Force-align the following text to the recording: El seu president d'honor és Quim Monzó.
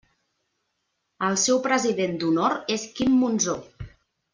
El 1.29 1.37
seu 1.43 1.61
president 1.67 2.19
d'honor 2.25 2.59
és 2.79 2.91
Quim 2.99 3.17
Monzó. 3.23 3.59